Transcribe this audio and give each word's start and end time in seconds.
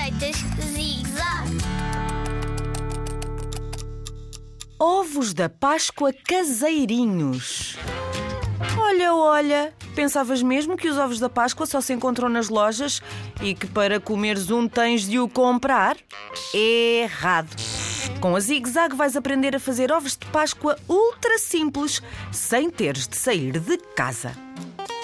Receitas 0.00 0.36
Zig-Zag. 0.72 1.58
Ovos 4.78 5.34
da 5.34 5.50
Páscoa 5.50 6.10
caseirinhos. 6.26 7.76
Olha, 8.78 9.14
olha, 9.14 9.74
pensavas 9.94 10.42
mesmo 10.42 10.74
que 10.78 10.88
os 10.88 10.96
ovos 10.96 11.18
da 11.18 11.28
Páscoa 11.28 11.66
só 11.66 11.82
se 11.82 11.92
encontram 11.92 12.30
nas 12.30 12.48
lojas 12.48 13.02
e 13.42 13.54
que 13.54 13.66
para 13.66 14.00
comeres 14.00 14.50
um 14.50 14.66
tens 14.66 15.02
de 15.02 15.18
o 15.18 15.28
comprar? 15.28 15.98
Errado. 16.54 17.54
Com 18.22 18.34
a 18.34 18.40
Zig 18.40 18.66
Zag 18.70 18.96
vais 18.96 19.16
aprender 19.16 19.54
a 19.54 19.60
fazer 19.60 19.92
ovos 19.92 20.16
de 20.16 20.24
Páscoa 20.28 20.78
ultra 20.88 21.36
simples, 21.36 22.00
sem 22.32 22.70
teres 22.70 23.06
de 23.06 23.16
sair 23.16 23.60
de 23.60 23.76
casa. 23.94 24.32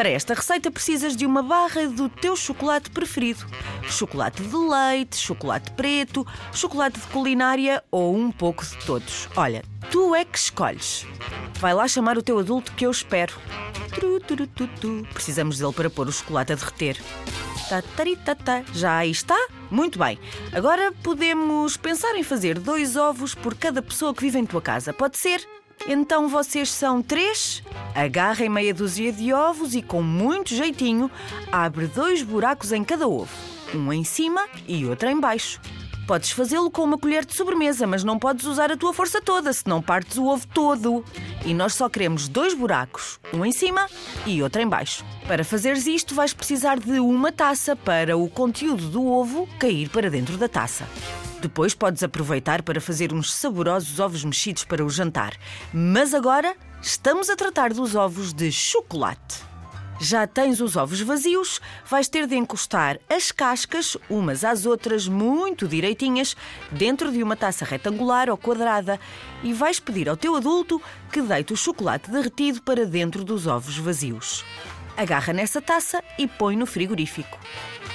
Para 0.00 0.08
esta 0.08 0.32
receita 0.32 0.70
precisas 0.70 1.14
de 1.14 1.26
uma 1.26 1.42
barra 1.42 1.86
do 1.86 2.08
teu 2.08 2.34
chocolate 2.34 2.88
preferido. 2.88 3.44
Chocolate 3.82 4.42
de 4.42 4.56
leite, 4.56 5.14
chocolate 5.14 5.70
preto, 5.72 6.26
chocolate 6.54 6.98
de 6.98 7.06
culinária 7.08 7.84
ou 7.90 8.16
um 8.16 8.32
pouco 8.32 8.64
de 8.64 8.78
todos. 8.86 9.28
Olha, 9.36 9.62
tu 9.90 10.14
é 10.14 10.24
que 10.24 10.38
escolhes. 10.38 11.06
Vai 11.58 11.74
lá 11.74 11.86
chamar 11.86 12.16
o 12.16 12.22
teu 12.22 12.38
adulto 12.38 12.72
que 12.72 12.86
eu 12.86 12.90
espero. 12.90 13.34
Precisamos 15.12 15.58
dele 15.58 15.72
para 15.74 15.90
pôr 15.90 16.08
o 16.08 16.12
chocolate 16.12 16.54
a 16.54 16.56
derreter. 16.56 16.98
Já 18.72 18.96
aí 18.96 19.10
está? 19.10 19.36
Muito 19.70 19.98
bem. 19.98 20.18
Agora 20.50 20.92
podemos 21.02 21.76
pensar 21.76 22.14
em 22.14 22.22
fazer 22.22 22.58
dois 22.58 22.96
ovos 22.96 23.34
por 23.34 23.54
cada 23.54 23.82
pessoa 23.82 24.14
que 24.14 24.22
vive 24.22 24.38
em 24.38 24.46
tua 24.46 24.62
casa. 24.62 24.94
Pode 24.94 25.18
ser? 25.18 25.46
Então 25.92 26.28
vocês 26.28 26.70
são 26.70 27.02
três? 27.02 27.64
Agarrem 27.96 28.48
meia 28.48 28.72
dúzia 28.72 29.10
de 29.12 29.32
ovos 29.32 29.74
e, 29.74 29.82
com 29.82 30.00
muito 30.00 30.54
jeitinho, 30.54 31.10
abre 31.50 31.88
dois 31.88 32.22
buracos 32.22 32.70
em 32.70 32.84
cada 32.84 33.08
ovo. 33.08 33.28
Um 33.74 33.92
em 33.92 34.04
cima 34.04 34.46
e 34.68 34.86
outro 34.86 35.08
em 35.08 35.18
baixo. 35.18 35.60
Podes 36.06 36.30
fazê-lo 36.30 36.70
com 36.70 36.84
uma 36.84 36.96
colher 36.96 37.24
de 37.24 37.36
sobremesa, 37.36 37.88
mas 37.88 38.04
não 38.04 38.20
podes 38.20 38.46
usar 38.46 38.70
a 38.70 38.76
tua 38.76 38.92
força 38.94 39.20
toda, 39.20 39.52
senão 39.52 39.82
partes 39.82 40.16
o 40.16 40.26
ovo 40.26 40.46
todo. 40.54 41.04
E 41.44 41.54
nós 41.54 41.74
só 41.74 41.88
queremos 41.88 42.28
dois 42.28 42.54
buracos, 42.54 43.18
um 43.32 43.44
em 43.44 43.52
cima 43.52 43.86
e 44.26 44.42
outro 44.42 44.60
em 44.60 44.68
baixo. 44.68 45.04
Para 45.26 45.44
fazeres 45.44 45.86
isto, 45.86 46.14
vais 46.14 46.34
precisar 46.34 46.78
de 46.78 47.00
uma 47.00 47.32
taça 47.32 47.74
para 47.74 48.16
o 48.16 48.28
conteúdo 48.28 48.88
do 48.88 49.06
ovo 49.06 49.48
cair 49.58 49.88
para 49.88 50.10
dentro 50.10 50.36
da 50.36 50.48
taça. 50.48 50.86
Depois 51.40 51.74
podes 51.74 52.02
aproveitar 52.02 52.62
para 52.62 52.80
fazer 52.80 53.14
uns 53.14 53.32
saborosos 53.32 53.98
ovos 53.98 54.24
mexidos 54.24 54.64
para 54.64 54.84
o 54.84 54.90
jantar. 54.90 55.34
Mas 55.72 56.12
agora 56.12 56.54
estamos 56.82 57.30
a 57.30 57.36
tratar 57.36 57.72
dos 57.72 57.94
ovos 57.94 58.34
de 58.34 58.52
chocolate. 58.52 59.49
Já 60.02 60.26
tens 60.26 60.62
os 60.62 60.76
ovos 60.76 61.02
vazios, 61.02 61.60
vais 61.84 62.08
ter 62.08 62.26
de 62.26 62.34
encostar 62.34 62.98
as 63.06 63.30
cascas, 63.30 63.98
umas 64.08 64.44
às 64.44 64.64
outras, 64.64 65.06
muito 65.06 65.68
direitinhas, 65.68 66.34
dentro 66.72 67.12
de 67.12 67.22
uma 67.22 67.36
taça 67.36 67.66
retangular 67.66 68.30
ou 68.30 68.36
quadrada 68.38 68.98
e 69.42 69.52
vais 69.52 69.78
pedir 69.78 70.08
ao 70.08 70.16
teu 70.16 70.34
adulto 70.34 70.80
que 71.12 71.20
deite 71.20 71.52
o 71.52 71.56
chocolate 71.56 72.10
derretido 72.10 72.62
para 72.62 72.86
dentro 72.86 73.22
dos 73.22 73.46
ovos 73.46 73.76
vazios. 73.76 74.42
Agarra 74.96 75.34
nessa 75.34 75.60
taça 75.60 76.02
e 76.18 76.26
põe 76.26 76.56
no 76.56 76.64
frigorífico. 76.64 77.38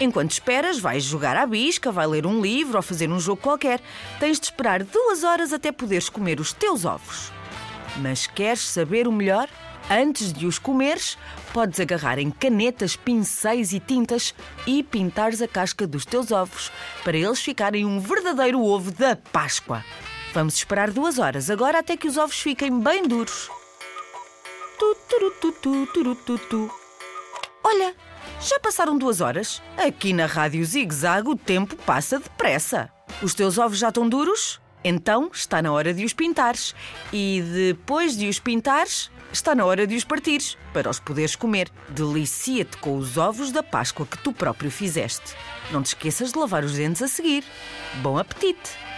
Enquanto 0.00 0.30
esperas, 0.30 0.78
vais 0.78 1.04
jogar 1.04 1.36
à 1.36 1.44
bisca, 1.44 1.92
vai 1.92 2.06
ler 2.06 2.26
um 2.26 2.40
livro 2.40 2.78
ou 2.78 2.82
fazer 2.82 3.10
um 3.10 3.20
jogo 3.20 3.42
qualquer. 3.42 3.78
Tens 4.18 4.40
de 4.40 4.46
esperar 4.46 4.82
duas 4.82 5.22
horas 5.22 5.52
até 5.52 5.70
poderes 5.70 6.08
comer 6.08 6.40
os 6.40 6.54
teus 6.54 6.86
ovos. 6.86 7.30
Mas 7.96 8.26
queres 8.26 8.60
saber 8.60 9.06
o 9.06 9.12
melhor? 9.12 9.48
Antes 9.90 10.32
de 10.32 10.46
os 10.46 10.58
comeres, 10.58 11.18
podes 11.52 11.80
agarrar 11.80 12.18
em 12.18 12.30
canetas, 12.30 12.94
pincéis 12.94 13.72
e 13.72 13.80
tintas 13.80 14.34
e 14.66 14.82
pintares 14.84 15.42
a 15.42 15.48
casca 15.48 15.86
dos 15.86 16.04
teus 16.04 16.30
ovos 16.30 16.70
para 17.02 17.16
eles 17.16 17.40
ficarem 17.40 17.84
um 17.84 17.98
verdadeiro 17.98 18.62
ovo 18.62 18.92
da 18.92 19.16
Páscoa. 19.16 19.84
Vamos 20.32 20.54
esperar 20.54 20.92
duas 20.92 21.18
horas 21.18 21.50
agora 21.50 21.80
até 21.80 21.96
que 21.96 22.06
os 22.06 22.16
ovos 22.16 22.38
fiquem 22.40 22.78
bem 22.78 23.02
duros. 23.02 23.50
Tu, 24.78 24.96
tu, 26.14 26.38
tu. 26.38 26.70
Olha, 27.64 27.94
já 28.40 28.58
passaram 28.60 28.96
duas 28.96 29.20
horas? 29.20 29.60
Aqui 29.76 30.12
na 30.12 30.26
Rádio 30.26 30.64
Zig 30.64 30.94
Zag 30.94 31.28
o 31.28 31.36
tempo 31.36 31.74
passa 31.76 32.20
depressa. 32.20 32.90
Os 33.22 33.34
teus 33.34 33.58
ovos 33.58 33.78
já 33.78 33.88
estão 33.88 34.08
duros? 34.08 34.60
Então 34.82 35.30
está 35.32 35.60
na 35.60 35.72
hora 35.72 35.92
de 35.92 36.04
os 36.04 36.12
pintares. 36.12 36.74
E 37.12 37.42
depois 37.42 38.16
de 38.16 38.28
os 38.28 38.38
pintares, 38.38 39.10
está 39.32 39.54
na 39.54 39.64
hora 39.64 39.86
de 39.86 39.94
os 39.94 40.04
partires, 40.04 40.56
para 40.72 40.90
os 40.90 40.98
poderes 40.98 41.36
comer. 41.36 41.70
Delicia-te 41.88 42.76
com 42.78 42.96
os 42.96 43.16
ovos 43.16 43.52
da 43.52 43.62
Páscoa 43.62 44.06
que 44.06 44.18
tu 44.18 44.32
próprio 44.32 44.70
fizeste. 44.70 45.34
Não 45.70 45.82
te 45.82 45.88
esqueças 45.88 46.32
de 46.32 46.38
lavar 46.38 46.64
os 46.64 46.74
dentes 46.74 47.02
a 47.02 47.08
seguir. 47.08 47.44
Bom 48.02 48.18
apetite! 48.18 48.89